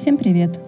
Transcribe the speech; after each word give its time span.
Всем 0.00 0.16
привет! 0.16 0.58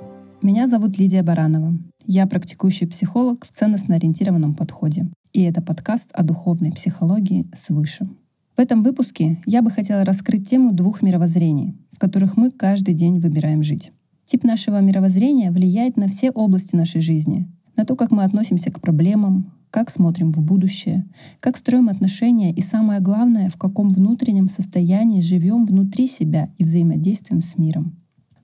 Меня 0.43 0.67
зовут 0.67 0.99
Лидия 0.99 1.23
Баранова. 1.23 1.73
Я 2.05 2.27
практикующий 2.27 2.87
психолог 2.87 3.47
в 3.47 3.51
ценностно-ориентированном 3.51 4.55
подходе. 4.55 5.11
И 5.33 5.41
это 5.45 5.63
подкаст 5.63 6.11
о 6.13 6.23
духовной 6.23 6.71
психологии 6.71 7.49
свыше. 7.55 8.11
В 8.55 8.61
этом 8.61 8.83
выпуске 8.83 9.41
я 9.47 9.63
бы 9.63 9.71
хотела 9.71 10.05
раскрыть 10.05 10.51
тему 10.51 10.73
двух 10.73 11.01
мировоззрений, 11.01 11.75
в 11.89 11.99
которых 11.99 12.37
мы 12.37 12.51
каждый 12.51 12.93
день 12.93 13.21
выбираем 13.21 13.63
жить. 13.63 13.91
Тип 14.27 14.45
нашего 14.45 14.83
мировоззрения 14.83 15.51
влияет 15.51 15.97
на 15.97 16.09
все 16.09 16.31
области 16.31 16.77
нашей 16.77 17.01
жизни, 17.01 17.51
на 17.75 17.87
то, 17.87 17.97
как 17.97 18.11
мы 18.11 18.25
относимся 18.25 18.71
к 18.71 18.83
проблемам, 18.83 19.51
как 19.71 19.89
смотрим 19.89 20.31
в 20.31 20.43
будущее, 20.43 21.09
как 21.41 21.57
строим 21.57 21.89
отношения 21.89 22.53
и 22.53 22.61
самое 22.61 23.01
главное, 23.01 23.49
в 23.49 23.57
каком 23.57 23.89
внутреннем 23.89 24.51
состоянии 24.51 25.23
живем 25.23 25.65
внутри 25.65 26.07
себя 26.07 26.51
и 26.59 26.65
взаимодействуем 26.65 27.41
с 27.41 27.57
миром. 27.57 28.02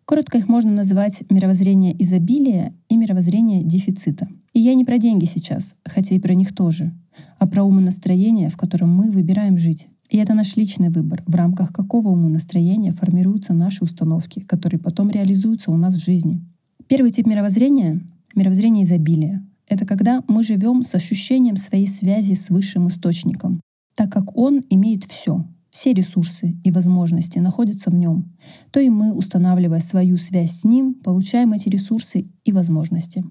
Коротко 0.09 0.39
их 0.39 0.48
можно 0.48 0.73
назвать 0.73 1.23
мировоззрение 1.29 1.95
изобилия 2.03 2.73
и 2.89 2.97
мировоззрение 2.97 3.62
дефицита. 3.62 4.27
И 4.55 4.61
я 4.61 4.73
не 4.73 4.87
про 4.87 4.97
деньги 4.97 5.27
сейчас, 5.27 5.77
хотя 5.85 6.15
и 6.15 6.19
про 6.19 6.33
них 6.33 6.55
тоже, 6.55 6.95
а 7.39 7.47
про 7.47 7.62
умонастроение, 7.62 8.49
в 8.49 8.57
котором 8.57 8.89
мы 8.89 9.11
выбираем 9.11 9.59
жить. 9.59 9.89
И 10.09 10.16
это 10.16 10.33
наш 10.33 10.57
личный 10.57 10.89
выбор, 10.89 11.23
в 11.27 11.35
рамках 11.35 11.75
какого 11.75 12.09
умонастроения 12.09 12.91
формируются 12.91 13.52
наши 13.52 13.85
установки, 13.85 14.41
которые 14.41 14.80
потом 14.80 15.11
реализуются 15.11 15.71
у 15.71 15.77
нас 15.77 15.97
в 15.97 16.02
жизни. 16.02 16.43
Первый 16.87 17.11
тип 17.11 17.27
мировоззрения— 17.27 18.01
мировоззрение 18.35 18.85
изобилия. 18.85 19.47
Это 19.66 19.85
когда 19.85 20.25
мы 20.27 20.43
живем 20.43 20.85
с 20.85 20.95
ощущением 20.95 21.59
своей 21.59 21.87
связи 21.87 22.33
с 22.33 22.49
высшим 22.49 22.88
источником, 22.88 23.61
так 23.95 24.11
как 24.11 24.35
он 24.38 24.63
имеет 24.71 25.05
все, 25.05 25.45
все 25.78 25.92
ресурсы 25.92 26.56
и 26.64 26.73
возможности 26.73 27.38
находятся 27.38 27.90
в 27.90 27.95
нем, 27.95 28.34
то 28.73 28.80
и 28.80 28.90
мы, 28.90 29.15
устанавливая 29.15 29.79
свою 29.79 30.16
связь 30.16 30.51
с 30.51 30.65
ним, 30.65 30.95
получаем 30.95 31.52
эти 31.52 31.68
ресурсы 31.68 32.26
и 32.45 32.51
возможности. 32.51 33.24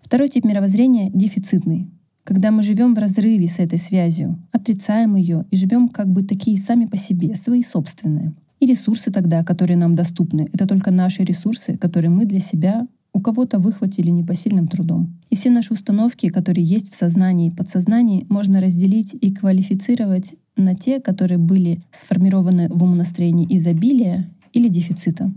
Второй 0.00 0.28
тип 0.28 0.44
мировоззрения— 0.44 1.08
дефицитный, 1.14 1.88
когда 2.24 2.50
мы 2.50 2.64
живем 2.64 2.94
в 2.94 2.98
разрыве 2.98 3.46
с 3.46 3.60
этой 3.60 3.78
связью, 3.78 4.42
отрицаем 4.50 5.14
ее 5.14 5.46
и 5.52 5.56
живем 5.56 5.88
как 5.88 6.08
бы 6.08 6.24
такие 6.24 6.58
сами 6.58 6.86
по 6.86 6.96
себе, 6.96 7.36
свои 7.36 7.62
собственные. 7.62 8.34
И 8.58 8.66
ресурсы 8.66 9.12
тогда, 9.12 9.44
которые 9.44 9.76
нам 9.76 9.94
доступны, 9.94 10.48
это 10.52 10.66
только 10.66 10.90
наши 10.90 11.22
ресурсы, 11.22 11.78
которые 11.78 12.10
мы 12.10 12.24
для 12.24 12.40
себя 12.40 12.88
у 13.14 13.20
кого-то 13.20 13.58
выхватили 13.58 14.10
непосильным 14.10 14.68
трудом. 14.68 15.18
И 15.30 15.36
все 15.36 15.48
наши 15.48 15.72
установки, 15.72 16.28
которые 16.28 16.64
есть 16.64 16.92
в 16.92 16.96
сознании 16.96 17.48
и 17.48 17.54
подсознании, 17.54 18.26
можно 18.28 18.60
разделить 18.60 19.14
и 19.18 19.32
квалифицировать 19.32 20.34
на 20.56 20.74
те, 20.74 21.00
которые 21.00 21.38
были 21.38 21.80
сформированы 21.92 22.68
в 22.68 22.82
умонастроении 22.82 23.46
изобилия 23.48 24.28
или 24.52 24.68
дефицита. 24.68 25.32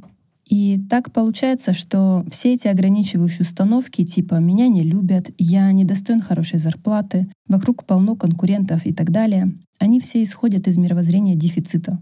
И 0.50 0.80
так 0.90 1.12
получается, 1.12 1.74
что 1.74 2.26
все 2.30 2.54
эти 2.54 2.68
ограничивающие 2.68 3.42
установки 3.42 4.04
типа 4.04 4.36
«меня 4.36 4.70
не 4.70 4.82
любят», 4.82 5.30
«я 5.38 5.72
недостоин 5.72 6.22
хорошей 6.22 6.60
зарплаты», 6.60 7.28
«вокруг 7.48 7.84
полно 7.84 8.16
конкурентов» 8.16 8.86
и 8.86 8.94
так 8.94 9.12
далее, 9.12 9.54
они 9.78 10.00
все 10.00 10.24
исходят 10.24 10.68
из 10.68 10.78
мировоззрения 10.78 11.36
дефицита. 11.36 12.00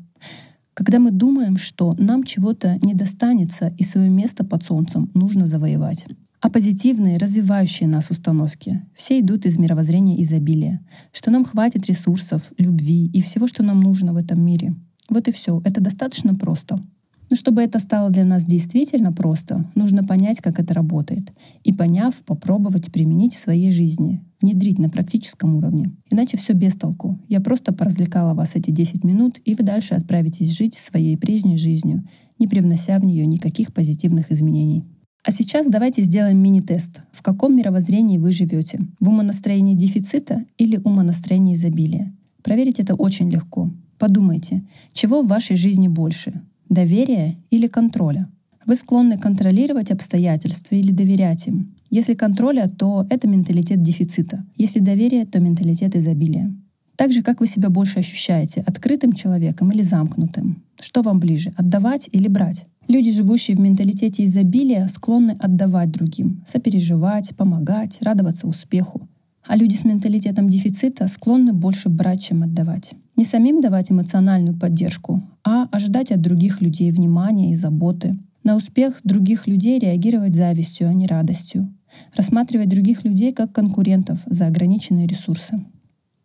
Когда 0.75 0.99
мы 0.99 1.11
думаем, 1.11 1.55
что 1.55 1.95
нам 1.97 2.25
чего-то 2.25 2.77
не 2.81 2.93
достанется 2.93 3.73
и 3.77 3.83
свое 3.83 4.09
место 4.09 4.43
под 4.43 4.61
солнцем 4.61 5.09
нужно 5.13 5.47
завоевать. 5.47 6.05
А 6.41 6.49
позитивные, 6.49 7.17
развивающие 7.17 7.87
нас 7.87 8.11
установки 8.11 8.85
все 8.93 9.21
идут 9.21 9.45
из 9.45 9.57
мировоззрения 9.57 10.21
изобилия, 10.21 10.85
что 11.13 11.31
нам 11.31 11.45
хватит 11.45 11.87
ресурсов, 11.87 12.51
любви 12.57 13.07
и 13.07 13.21
всего, 13.21 13.47
что 13.47 13.63
нам 13.63 13.79
нужно 13.79 14.11
в 14.13 14.17
этом 14.17 14.45
мире. 14.45 14.75
Вот 15.09 15.29
и 15.29 15.31
все. 15.31 15.61
Это 15.63 15.79
достаточно 15.79 16.35
просто. 16.35 16.85
Но 17.29 17.35
чтобы 17.35 17.61
это 17.61 17.79
стало 17.79 18.09
для 18.09 18.23
нас 18.23 18.43
действительно 18.45 19.11
просто, 19.11 19.69
нужно 19.75 20.03
понять, 20.03 20.41
как 20.41 20.59
это 20.59 20.73
работает. 20.73 21.33
И 21.63 21.73
поняв, 21.73 22.23
попробовать 22.23 22.91
применить 22.91 23.33
в 23.33 23.39
своей 23.39 23.71
жизни, 23.71 24.23
внедрить 24.41 24.79
на 24.79 24.89
практическом 24.89 25.55
уровне. 25.55 25.91
Иначе 26.11 26.37
все 26.37 26.53
без 26.53 26.75
толку. 26.75 27.19
Я 27.27 27.41
просто 27.41 27.73
поразвлекала 27.73 28.33
вас 28.33 28.55
эти 28.55 28.71
10 28.71 29.03
минут, 29.03 29.39
и 29.43 29.55
вы 29.55 29.63
дальше 29.63 29.95
отправитесь 29.95 30.51
жить 30.51 30.75
своей 30.75 31.17
прежней 31.17 31.57
жизнью, 31.57 32.07
не 32.37 32.47
привнося 32.47 32.99
в 32.99 33.05
нее 33.05 33.25
никаких 33.25 33.73
позитивных 33.73 34.31
изменений. 34.31 34.83
А 35.23 35.31
сейчас 35.31 35.65
давайте 35.67 36.03
сделаем 36.03 36.37
мини-тест. 36.37 37.01
В 37.11 37.23
каком 37.23 37.55
мировоззрении 37.55 38.19
вы 38.19 38.31
живете? 38.31 38.81
В 38.99 39.09
умонастроении 39.09 39.73
дефицита 39.73 40.45
или 40.59 40.77
умонастроении 40.77 41.55
изобилия? 41.55 42.15
Проверить 42.43 42.79
это 42.79 42.93
очень 42.93 43.31
легко. 43.31 43.71
Подумайте, 43.97 44.67
чего 44.93 45.23
в 45.23 45.27
вашей 45.27 45.55
жизни 45.55 45.87
больше? 45.87 46.43
Доверия 46.69 47.37
или 47.51 47.67
контроля? 47.67 48.27
Вы 48.65 48.75
склонны 48.75 49.19
контролировать 49.19 49.91
обстоятельства 49.91 50.75
или 50.75 50.91
доверять 50.91 51.45
им? 51.45 51.75
Если 51.91 52.15
контроля, 52.15 52.67
то 52.67 53.05
это 53.09 53.27
менталитет 53.27 53.81
дефицита. 53.81 54.43
Если 54.55 54.79
доверие, 54.79 55.25
то 55.25 55.39
менталитет 55.39 55.95
изобилия. 55.95 56.51
Так 56.95 57.11
же, 57.11 57.21
как 57.21 57.39
вы 57.39 57.47
себя 57.47 57.69
больше 57.69 57.99
ощущаете, 57.99 58.61
открытым 58.65 59.13
человеком 59.13 59.71
или 59.71 59.83
замкнутым. 59.83 60.63
Что 60.79 61.01
вам 61.01 61.19
ближе, 61.19 61.53
отдавать 61.55 62.09
или 62.11 62.27
брать? 62.27 62.65
Люди, 62.87 63.11
живущие 63.11 63.55
в 63.55 63.59
менталитете 63.59 64.25
изобилия, 64.25 64.87
склонны 64.87 65.37
отдавать 65.39 65.91
другим, 65.91 66.43
сопереживать, 66.45 67.35
помогать, 67.35 67.99
радоваться 68.01 68.47
успеху. 68.47 69.07
А 69.45 69.55
люди 69.55 69.75
с 69.75 69.83
менталитетом 69.83 70.49
дефицита 70.49 71.07
склонны 71.07 71.53
больше 71.53 71.89
брать, 71.89 72.23
чем 72.23 72.41
отдавать. 72.41 72.95
Не 73.15 73.23
самим 73.23 73.61
давать 73.61 73.91
эмоциональную 73.91 74.59
поддержку, 74.59 75.23
а 75.45 75.69
ожидать 75.71 76.11
от 76.11 76.19
других 76.19 76.61
людей 76.61 76.91
внимания 76.91 77.51
и 77.51 77.55
заботы. 77.55 78.19
На 78.43 78.57
успех 78.57 78.99
других 79.05 79.47
людей 79.47 79.79
реагировать 79.79 80.35
завистью, 80.35 80.89
а 80.89 80.93
не 80.93 81.07
радостью. 81.07 81.73
Рассматривать 82.15 82.67
других 82.67 83.05
людей 83.05 83.31
как 83.31 83.53
конкурентов 83.53 84.21
за 84.25 84.47
ограниченные 84.47 85.07
ресурсы. 85.07 85.63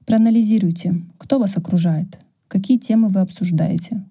Проанализируйте, 0.04 1.02
кто 1.16 1.38
вас 1.38 1.56
окружает, 1.56 2.18
какие 2.48 2.76
темы 2.76 3.08
вы 3.08 3.20
обсуждаете, 3.20 4.04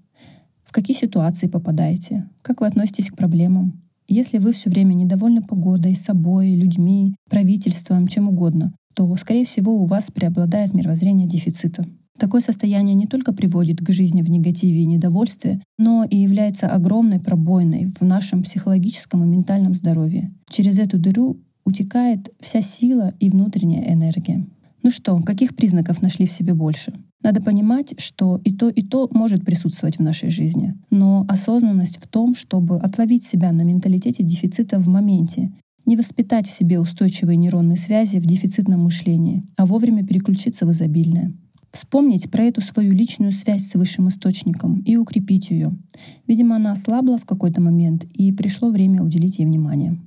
в 0.63 0.71
какие 0.71 0.95
ситуации 0.95 1.47
попадаете, 1.47 2.29
как 2.41 2.61
вы 2.61 2.67
относитесь 2.67 3.09
к 3.09 3.17
проблемам. 3.17 3.81
Если 4.07 4.37
вы 4.37 4.53
все 4.53 4.69
время 4.69 4.93
недовольны 4.93 5.41
погодой, 5.41 5.97
собой, 5.97 6.55
людьми, 6.55 7.13
правительством, 7.29 8.07
чем 8.07 8.29
угодно, 8.29 8.73
то, 8.93 9.13
скорее 9.17 9.43
всего, 9.43 9.75
у 9.75 9.85
вас 9.85 10.09
преобладает 10.11 10.73
мировоззрение 10.73 11.27
дефицита. 11.27 11.85
Такое 12.19 12.41
состояние 12.41 12.95
не 12.95 13.07
только 13.07 13.33
приводит 13.33 13.79
к 13.79 13.91
жизни 13.91 14.21
в 14.21 14.29
негативе 14.29 14.81
и 14.81 14.85
недовольстве, 14.85 15.61
но 15.77 16.03
и 16.03 16.17
является 16.17 16.67
огромной 16.67 17.21
пробойной 17.21 17.85
в 17.85 18.01
нашем 18.01 18.43
психологическом 18.43 19.23
и 19.23 19.27
ментальном 19.27 19.73
здоровье. 19.73 20.33
Через 20.49 20.79
эту 20.79 20.99
дыру 20.99 21.37
утекает 21.63 22.29
вся 22.41 22.61
сила 22.61 23.13
и 23.21 23.29
внутренняя 23.29 23.93
энергия. 23.93 24.45
Ну 24.83 24.89
что, 24.89 25.17
каких 25.21 25.55
признаков 25.55 26.01
нашли 26.01 26.25
в 26.25 26.31
себе 26.31 26.53
больше? 26.53 26.93
Надо 27.23 27.41
понимать, 27.41 27.99
что 27.99 28.41
и 28.43 28.53
то, 28.53 28.69
и 28.69 28.81
то 28.81 29.09
может 29.11 29.45
присутствовать 29.45 29.97
в 29.97 30.01
нашей 30.01 30.29
жизни. 30.29 30.77
Но 30.89 31.25
осознанность 31.29 32.03
в 32.03 32.07
том, 32.07 32.35
чтобы 32.35 32.79
отловить 32.79 33.23
себя 33.23 33.51
на 33.53 33.61
менталитете 33.61 34.23
дефицита 34.23 34.77
в 34.77 34.87
моменте 34.87 35.53
не 35.85 35.95
воспитать 35.95 36.47
в 36.47 36.51
себе 36.51 36.79
устойчивые 36.79 37.37
нейронные 37.37 37.77
связи 37.77 38.19
в 38.19 38.25
дефицитном 38.25 38.81
мышлении, 38.81 39.43
а 39.57 39.65
вовремя 39.65 40.05
переключиться 40.05 40.65
в 40.65 40.71
изобильное. 40.71 41.33
Вспомнить 41.71 42.31
про 42.31 42.43
эту 42.43 42.61
свою 42.61 42.93
личную 42.93 43.31
связь 43.31 43.67
с 43.67 43.75
высшим 43.75 44.07
источником 44.07 44.79
и 44.79 44.95
укрепить 44.95 45.51
ее. 45.51 45.77
Видимо, 46.25 46.55
она 46.55 46.71
ослабла 46.71 47.17
в 47.17 47.25
какой-то 47.25 47.61
момент, 47.61 48.05
и 48.05 48.31
пришло 48.31 48.69
время 48.69 49.03
уделить 49.03 49.39
ей 49.39 49.45
внимание. 49.45 49.99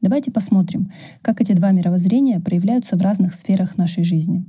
Давайте 0.00 0.32
посмотрим, 0.32 0.90
как 1.22 1.40
эти 1.40 1.52
два 1.52 1.70
мировоззрения 1.70 2.40
проявляются 2.40 2.96
в 2.96 3.02
разных 3.02 3.34
сферах 3.34 3.78
нашей 3.78 4.02
жизни. 4.02 4.44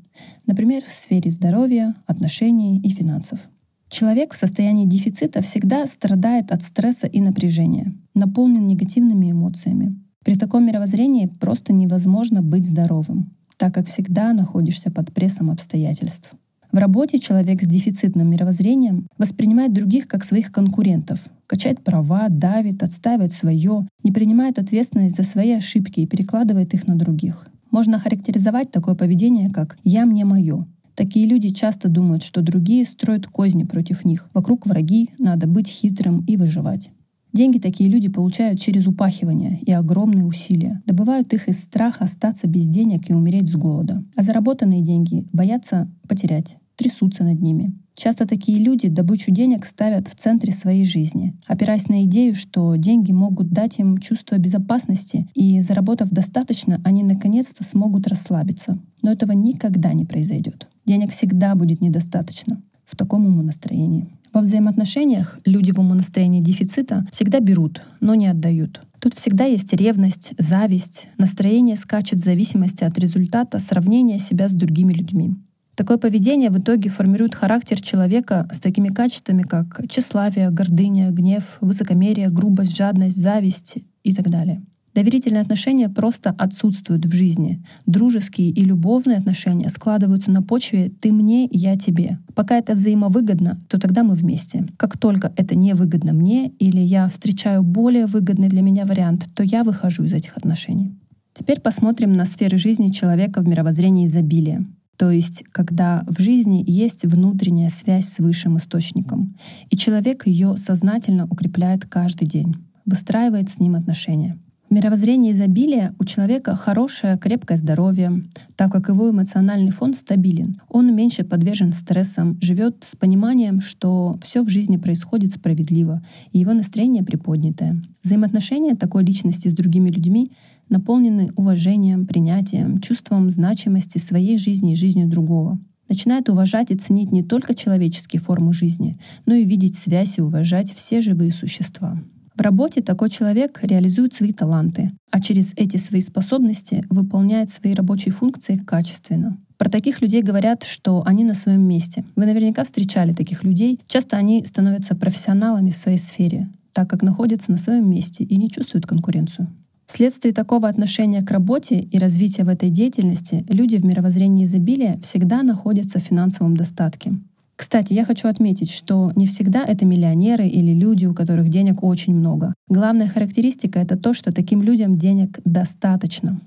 Например, 0.47 0.83
в 0.83 0.91
сфере 0.91 1.29
здоровья, 1.29 1.95
отношений 2.07 2.79
и 2.79 2.89
финансов. 2.89 3.49
Человек 3.87 4.33
в 4.33 4.37
состоянии 4.37 4.87
дефицита 4.87 5.43
всегда 5.43 5.85
страдает 5.85 6.51
от 6.51 6.63
стресса 6.63 7.05
и 7.05 7.21
напряжения, 7.21 7.93
наполнен 8.15 8.65
негативными 8.65 9.31
эмоциями. 9.31 9.95
При 10.25 10.35
таком 10.35 10.65
мировоззрении 10.65 11.27
просто 11.27 11.71
невозможно 11.71 12.41
быть 12.41 12.65
здоровым, 12.65 13.35
так 13.57 13.75
как 13.75 13.85
всегда 13.85 14.33
находишься 14.33 14.89
под 14.89 15.13
прессом 15.13 15.51
обстоятельств. 15.51 16.33
В 16.73 16.77
работе 16.79 17.19
человек 17.19 17.61
с 17.61 17.67
дефицитным 17.67 18.31
мировоззрением 18.31 19.07
воспринимает 19.19 19.73
других 19.73 20.07
как 20.07 20.23
своих 20.23 20.51
конкурентов, 20.51 21.29
качает 21.45 21.83
права, 21.83 22.29
давит, 22.29 22.81
отстаивает 22.81 23.31
свое, 23.31 23.87
не 24.03 24.11
принимает 24.11 24.57
ответственность 24.57 25.15
за 25.15 25.21
свои 25.21 25.51
ошибки 25.51 25.99
и 25.99 26.07
перекладывает 26.07 26.73
их 26.73 26.87
на 26.87 26.95
других. 26.95 27.47
Можно 27.69 27.99
характеризовать 27.99 28.71
такое 28.71 28.95
поведение 28.95 29.51
как 29.51 29.77
«я 29.83 30.07
мне 30.07 30.25
мое». 30.25 30.65
Такие 30.95 31.27
люди 31.27 31.49
часто 31.49 31.89
думают, 31.89 32.23
что 32.23 32.41
другие 32.41 32.85
строят 32.85 33.27
козни 33.27 33.65
против 33.65 34.03
них. 34.03 34.27
Вокруг 34.33 34.65
враги, 34.65 35.11
надо 35.19 35.45
быть 35.45 35.67
хитрым 35.67 36.25
и 36.25 36.37
выживать. 36.37 36.89
Деньги 37.33 37.59
такие 37.59 37.87
люди 37.87 38.09
получают 38.09 38.59
через 38.59 38.87
упахивание 38.87 39.59
и 39.61 39.71
огромные 39.71 40.25
усилия. 40.25 40.81
Добывают 40.87 41.33
их 41.33 41.47
из 41.47 41.59
страха 41.59 42.05
остаться 42.05 42.47
без 42.47 42.67
денег 42.67 43.11
и 43.11 43.13
умереть 43.13 43.49
с 43.49 43.55
голода. 43.55 44.03
А 44.15 44.23
заработанные 44.23 44.81
деньги 44.81 45.27
боятся 45.33 45.91
потерять, 46.07 46.57
трясутся 46.75 47.23
над 47.23 47.41
ними. 47.41 47.73
Часто 47.95 48.25
такие 48.25 48.57
люди 48.57 48.89
добычу 48.89 49.31
денег 49.31 49.65
ставят 49.65 50.07
в 50.07 50.15
центре 50.15 50.51
своей 50.51 50.83
жизни, 50.83 51.35
опираясь 51.47 51.87
на 51.87 52.05
идею, 52.05 52.33
что 52.33 52.75
деньги 52.75 53.11
могут 53.11 53.51
дать 53.51 53.79
им 53.79 53.99
чувство 53.99 54.37
безопасности, 54.37 55.27
и 55.35 55.61
заработав 55.61 56.09
достаточно, 56.09 56.81
они 56.83 57.03
наконец-то 57.03 57.63
смогут 57.63 58.07
расслабиться. 58.07 58.79
Но 59.03 59.11
этого 59.11 59.33
никогда 59.33 59.93
не 59.93 60.05
произойдет. 60.05 60.67
Денег 60.85 61.11
всегда 61.11 61.55
будет 61.55 61.81
недостаточно 61.81 62.61
в 62.85 62.95
таком 62.95 63.25
умонастроении. 63.25 64.07
Во 64.33 64.41
взаимоотношениях 64.41 65.39
люди 65.45 65.71
в 65.71 65.79
умонастроении 65.79 66.41
дефицита 66.41 67.05
всегда 67.11 67.39
берут, 67.39 67.81
но 67.99 68.15
не 68.15 68.25
отдают. 68.25 68.81
Тут 68.99 69.13
всегда 69.13 69.45
есть 69.45 69.71
ревность, 69.73 70.33
зависть, 70.39 71.07
настроение 71.17 71.75
скачет 71.75 72.19
в 72.19 72.23
зависимости 72.23 72.83
от 72.83 72.97
результата 72.97 73.59
сравнения 73.59 74.17
себя 74.17 74.47
с 74.47 74.53
другими 74.53 74.93
людьми. 74.93 75.35
Такое 75.75 75.97
поведение 75.97 76.51
в 76.51 76.59
итоге 76.59 76.89
формирует 76.89 77.33
характер 77.33 77.81
человека 77.81 78.47
с 78.51 78.59
такими 78.59 78.89
качествами, 78.89 79.41
как 79.41 79.81
тщеславие, 79.89 80.51
гордыня, 80.51 81.09
гнев, 81.09 81.57
высокомерие, 81.61 82.29
грубость, 82.29 82.75
жадность, 82.75 83.17
зависть 83.17 83.79
и 84.03 84.13
так 84.13 84.29
далее. 84.29 84.63
Доверительные 84.93 85.41
отношения 85.41 85.89
просто 85.89 86.35
отсутствуют 86.37 87.05
в 87.05 87.11
жизни. 87.11 87.63
Дружеские 87.87 88.51
и 88.51 88.63
любовные 88.63 89.17
отношения 89.17 89.69
складываются 89.69 90.29
на 90.29 90.43
почве 90.43 90.91
«ты 91.01 91.11
мне, 91.11 91.47
я 91.49 91.75
тебе». 91.75 92.19
Пока 92.35 92.59
это 92.59 92.73
взаимовыгодно, 92.73 93.59
то 93.67 93.79
тогда 93.79 94.03
мы 94.03 94.13
вместе. 94.13 94.67
Как 94.77 94.99
только 94.99 95.33
это 95.35 95.55
невыгодно 95.55 96.13
мне 96.13 96.49
или 96.59 96.79
я 96.79 97.07
встречаю 97.07 97.63
более 97.63 98.05
выгодный 98.05 98.49
для 98.49 98.61
меня 98.61 98.85
вариант, 98.85 99.27
то 99.33 99.41
я 99.41 99.63
выхожу 99.63 100.03
из 100.03 100.13
этих 100.13 100.37
отношений. 100.37 100.93
Теперь 101.33 101.59
посмотрим 101.59 102.13
на 102.13 102.25
сферы 102.25 102.59
жизни 102.59 102.89
человека 102.89 103.41
в 103.41 103.47
мировоззрении 103.47 104.05
изобилия. 104.05 104.63
То 105.03 105.11
есть, 105.11 105.43
когда 105.51 106.05
в 106.07 106.21
жизни 106.21 106.63
есть 106.65 107.03
внутренняя 107.03 107.67
связь 107.67 108.07
с 108.07 108.19
высшим 108.19 108.55
источником, 108.55 109.35
и 109.69 109.75
человек 109.75 110.25
ее 110.25 110.55
сознательно 110.55 111.25
укрепляет 111.25 111.83
каждый 111.83 112.25
день, 112.25 112.55
выстраивает 112.85 113.49
с 113.49 113.59
ним 113.59 113.75
отношения. 113.75 114.39
В 114.73 114.75
мировоззрении 114.75 115.31
изобилия 115.31 115.93
у 115.99 116.03
человека 116.03 116.55
хорошее, 116.55 117.19
крепкое 117.19 117.59
здоровье, 117.59 118.23
так 118.55 118.71
как 118.71 118.89
его 118.89 119.11
эмоциональный 119.11 119.69
фон 119.69 119.93
стабилен. 119.93 120.59
Он 120.67 120.95
меньше 120.95 121.23
подвержен 121.23 121.73
стрессам, 121.73 122.39
живет 122.41 122.77
с 122.81 122.95
пониманием, 122.95 123.61
что 123.61 124.17
все 124.23 124.41
в 124.41 124.49
жизни 124.49 124.77
происходит 124.77 125.33
справедливо, 125.33 126.01
и 126.31 126.39
его 126.39 126.53
настроение 126.53 127.03
приподнятое. 127.03 127.83
Взаимоотношения 128.01 128.73
такой 128.73 129.05
личности 129.05 129.47
с 129.47 129.53
другими 129.53 129.91
людьми 129.91 130.31
наполнены 130.69 131.29
уважением, 131.35 132.07
принятием, 132.07 132.79
чувством 132.79 133.29
значимости 133.29 133.99
своей 133.99 134.39
жизни 134.39 134.73
и 134.73 134.75
жизнью 134.75 135.07
другого. 135.07 135.59
Начинает 135.87 136.29
уважать 136.29 136.71
и 136.71 136.75
ценить 136.75 137.11
не 137.11 137.21
только 137.21 137.53
человеческие 137.53 138.19
формы 138.19 138.53
жизни, 138.53 138.97
но 139.27 139.35
и 139.35 139.45
видеть 139.45 139.75
связь 139.75 140.17
и 140.17 140.23
уважать 140.23 140.73
все 140.73 140.99
живые 140.99 141.31
существа. 141.31 142.01
В 142.35 142.41
работе 142.41 142.81
такой 142.81 143.09
человек 143.09 143.59
реализует 143.61 144.13
свои 144.13 144.33
таланты, 144.33 144.91
а 145.11 145.19
через 145.19 145.53
эти 145.55 145.77
свои 145.77 146.01
способности 146.01 146.83
выполняет 146.89 147.49
свои 147.49 147.73
рабочие 147.73 148.11
функции 148.11 148.55
качественно. 148.55 149.37
Про 149.57 149.69
таких 149.69 150.01
людей 150.01 150.23
говорят, 150.23 150.63
что 150.63 151.03
они 151.05 151.23
на 151.23 151.35
своем 151.35 151.61
месте. 151.61 152.03
Вы 152.15 152.25
наверняка 152.25 152.63
встречали 152.63 153.13
таких 153.13 153.43
людей. 153.43 153.79
Часто 153.87 154.17
они 154.17 154.43
становятся 154.45 154.95
профессионалами 154.95 155.69
в 155.69 155.75
своей 155.75 155.99
сфере, 155.99 156.49
так 156.73 156.89
как 156.89 157.03
находятся 157.03 157.51
на 157.51 157.57
своем 157.57 157.89
месте 157.89 158.23
и 158.23 158.35
не 158.37 158.49
чувствуют 158.49 158.87
конкуренцию. 158.87 159.47
Вследствие 159.85 160.33
такого 160.33 160.67
отношения 160.67 161.21
к 161.21 161.29
работе 161.29 161.79
и 161.79 161.99
развития 161.99 162.43
в 162.45 162.49
этой 162.49 162.71
деятельности 162.71 163.45
люди 163.47 163.77
в 163.77 163.85
мировоззрении 163.85 164.43
изобилия 164.43 164.99
всегда 165.01 165.43
находятся 165.43 165.99
в 165.99 166.03
финансовом 166.03 166.57
достатке. 166.57 167.13
Кстати, 167.55 167.93
я 167.93 168.03
хочу 168.03 168.27
отметить, 168.27 168.71
что 168.71 169.11
не 169.15 169.27
всегда 169.27 169.63
это 169.63 169.85
миллионеры 169.85 170.47
или 170.47 170.73
люди, 170.73 171.05
у 171.05 171.13
которых 171.13 171.49
денег 171.49 171.83
очень 171.83 172.15
много. 172.15 172.53
Главная 172.67 173.07
характеристика— 173.07 173.79
это 173.81 173.97
то, 173.97 174.13
что 174.13 174.31
таким 174.31 174.61
людям 174.61 174.95
денег 174.95 175.39
достаточно. 175.45 176.39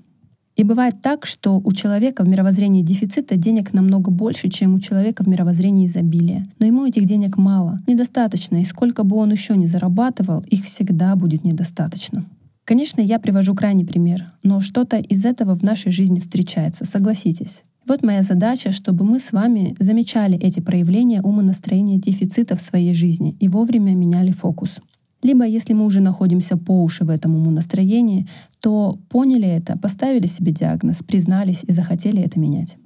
И 0.57 0.63
бывает 0.63 1.01
так, 1.03 1.25
что 1.27 1.61
у 1.63 1.71
человека 1.71 2.23
в 2.23 2.27
мировоззрении 2.27 2.81
дефицита 2.81 3.37
денег 3.37 3.73
намного 3.73 4.09
больше, 4.09 4.49
чем 4.49 4.73
у 4.73 4.79
человека 4.79 5.23
в 5.23 5.27
мировоззрении 5.27 5.85
изобилия. 5.85 6.47
Но 6.57 6.65
ему 6.65 6.85
этих 6.87 7.05
денег 7.05 7.37
мало, 7.37 7.79
недостаточно, 7.87 8.59
и 8.59 8.65
сколько 8.65 9.03
бы 9.03 9.17
он 9.17 9.31
еще 9.31 9.55
ни 9.55 9.67
зарабатывал, 9.67 10.43
их 10.49 10.65
всегда 10.65 11.15
будет 11.15 11.43
недостаточно. 11.43 12.25
Конечно, 12.63 12.99
я 12.99 13.19
привожу 13.19 13.53
крайний 13.53 13.85
пример, 13.85 14.31
но 14.41 14.59
что-то 14.59 14.97
из 14.97 15.25
этого 15.25 15.55
в 15.55 15.61
нашей 15.61 15.91
жизни 15.91 16.19
встречается, 16.19 16.85
согласитесь. 16.85 17.63
Вот 17.87 18.03
моя 18.03 18.21
задача, 18.21 18.73
чтобы 18.73 19.05
мы 19.05 19.17
с 19.17 19.31
вами 19.31 19.73
замечали 19.79 20.37
эти 20.37 20.59
проявления 20.59 21.21
умонастроения 21.21 21.97
дефицита 21.97 22.57
в 22.57 22.61
своей 22.61 22.93
жизни 22.93 23.37
и 23.39 23.47
вовремя 23.47 23.95
меняли 23.95 24.31
фокус. 24.31 24.79
Либо, 25.23 25.45
если 25.45 25.71
мы 25.71 25.85
уже 25.85 26.01
находимся 26.01 26.57
по 26.57 26.83
уши 26.83 27.05
в 27.05 27.09
этом 27.09 27.35
умонастроении, 27.35 28.27
то 28.59 28.99
поняли 29.07 29.47
это, 29.47 29.77
поставили 29.77 30.27
себе 30.27 30.51
диагноз, 30.51 31.01
признались 31.01 31.63
и 31.63 31.71
захотели 31.71 32.21
это 32.21 32.41
менять. 32.41 32.77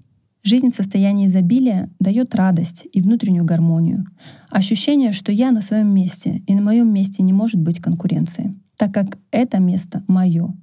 Жизнь 0.44 0.70
в 0.70 0.76
состоянии 0.76 1.26
изобилия 1.26 1.90
дает 2.00 2.36
радость 2.36 2.86
и 2.94 3.02
внутреннюю 3.02 3.44
гармонию. 3.44 4.06
Ощущение, 4.52 5.14
что 5.14 5.32
я 5.32 5.50
на 5.50 5.62
своем 5.62 5.92
месте, 5.92 6.44
и 6.46 6.54
на 6.54 6.62
моем 6.62 6.94
месте 6.94 7.24
не 7.24 7.34
может 7.34 7.60
быть 7.60 7.80
конкуренции, 7.80 8.56
так 8.78 8.94
как 8.94 9.18
это 9.32 9.58
место 9.60 10.04
мое. 10.08 10.54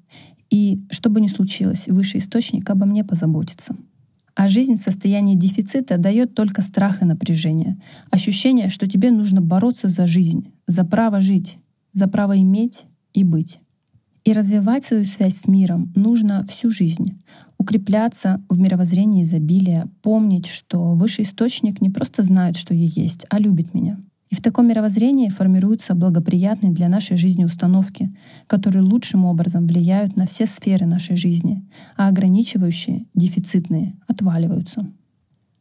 И 0.49 0.85
что 0.91 1.11
бы 1.11 1.21
ни 1.21 1.27
случилось, 1.27 1.89
высший 1.89 2.21
источник 2.21 2.71
обо 2.71 2.87
мне 2.87 3.03
позаботится. 3.03 3.75
А 4.39 4.47
жизнь 4.47 4.77
в 4.77 4.81
состоянии 4.81 5.35
дефицита 5.35 5.99
дает 5.99 6.33
только 6.33 6.63
страх 6.63 7.03
и 7.03 7.05
напряжение. 7.05 7.77
Ощущение, 8.09 8.69
что 8.69 8.87
тебе 8.87 9.11
нужно 9.11 9.41
бороться 9.41 9.89
за 9.89 10.07
жизнь, 10.07 10.53
за 10.65 10.85
право 10.85 11.21
жить, 11.21 11.59
за 11.93 12.07
право 12.07 12.41
иметь 12.41 12.87
и 13.13 13.25
быть. 13.25 13.59
И 14.23 14.33
развивать 14.33 14.85
свою 14.85 15.05
связь 15.07 15.39
с 15.39 15.49
миром 15.49 15.93
нужно 15.97 16.45
всю 16.45 16.71
жизнь. 16.71 17.21
Укрепляться 17.59 18.41
в 18.49 18.61
мировоззрении 18.61 19.25
изобилия, 19.25 19.89
помнить, 20.03 20.47
что 20.47 20.95
высший 20.95 21.25
источник 21.25 21.81
не 21.81 21.91
просто 21.91 22.23
знает, 22.23 22.57
что 22.57 22.75
я 22.75 22.85
есть, 22.85 23.27
а 23.31 23.41
любит 23.41 23.75
меня. 23.75 23.99
И 24.31 24.35
в 24.35 24.43
таком 24.43 24.69
мировоззрении 24.69 25.29
формируются 25.29 25.95
благоприятные 25.95 26.73
для 26.73 26.89
нашей 26.89 27.17
жизни 27.17 27.45
установки, 27.45 28.15
которые 28.47 28.83
лучшим 28.83 29.25
образом 29.25 29.65
влияют 29.65 30.17
на 30.17 30.27
все 30.27 30.47
сферы 30.47 30.87
нашей 30.87 31.17
жизни, 31.17 31.67
а 31.97 32.09
ограничивающие, 32.09 33.07
дефицитные, 33.15 33.97
отваливаются. 34.07 34.87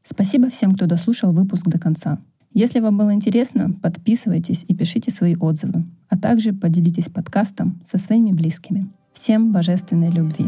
Спасибо 0.03 0.49
всем, 0.49 0.73
кто 0.73 0.85
дослушал 0.85 1.33
выпуск 1.33 1.67
до 1.67 1.79
конца. 1.79 2.19
Если 2.53 2.79
вам 2.79 2.97
было 2.97 3.13
интересно, 3.13 3.73
подписывайтесь 3.81 4.65
и 4.67 4.73
пишите 4.73 5.11
свои 5.11 5.35
отзывы, 5.35 5.85
а 6.09 6.17
также 6.17 6.53
поделитесь 6.53 7.09
подкастом 7.09 7.79
со 7.83 7.97
своими 7.97 8.31
близкими. 8.31 8.87
Всем 9.13 9.51
божественной 9.51 10.09
любви! 10.09 10.45